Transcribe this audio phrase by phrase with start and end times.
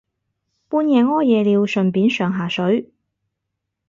[0.67, 2.89] 半夜屙夜尿順便上下水